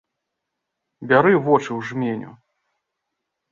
[1.11, 2.31] Бяры вочы ў жменю.